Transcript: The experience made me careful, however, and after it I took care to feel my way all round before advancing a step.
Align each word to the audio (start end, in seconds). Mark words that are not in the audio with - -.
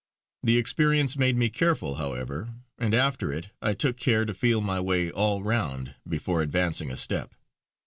The 0.41 0.57
experience 0.57 1.15
made 1.15 1.35
me 1.35 1.49
careful, 1.51 1.97
however, 1.97 2.55
and 2.79 2.95
after 2.95 3.31
it 3.31 3.51
I 3.61 3.75
took 3.75 3.97
care 3.97 4.25
to 4.25 4.33
feel 4.33 4.59
my 4.59 4.79
way 4.79 5.11
all 5.11 5.43
round 5.43 5.93
before 6.09 6.41
advancing 6.41 6.89
a 6.89 6.97
step. 6.97 7.35